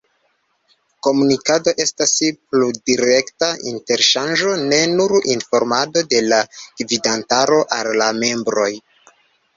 Komunikado 1.07 1.73
estas 1.83 2.13
plurdirekta 2.53 3.51
interŝanĝo 3.73 4.55
ne 4.73 4.79
nur 4.97 5.15
informado 5.35 6.03
de 6.15 6.23
la 6.33 6.41
gvidantaro 6.83 7.61
al 7.81 7.93
la 8.05 8.13
membroj. 8.25 8.71